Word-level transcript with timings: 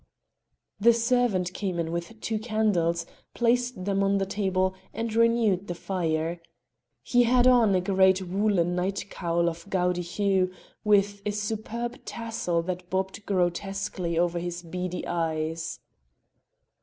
The 0.79 0.93
servant 0.93 1.53
came 1.53 1.77
in 1.77 1.91
with 1.91 2.19
two 2.21 2.39
candles, 2.39 3.05
placed 3.35 3.85
them 3.85 4.01
on 4.01 4.17
the 4.17 4.25
table, 4.25 4.73
and 4.95 5.13
renewed 5.13 5.67
the 5.67 5.75
fire. 5.75 6.41
He 7.03 7.21
had 7.21 7.45
on 7.45 7.75
a 7.75 7.81
great 7.81 8.19
woollen 8.23 8.73
night 8.73 9.11
cowl 9.11 9.47
of 9.47 9.69
gaudy 9.69 10.01
hue 10.01 10.49
with 10.83 11.21
a 11.23 11.29
superb 11.29 12.03
tassel 12.03 12.63
that 12.63 12.89
bobbed 12.89 13.27
grotesquely 13.27 14.17
over 14.17 14.39
his 14.39 14.63
beady 14.63 15.05
eyes. 15.05 15.79